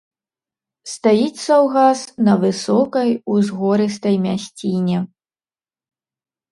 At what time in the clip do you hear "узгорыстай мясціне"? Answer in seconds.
3.35-4.99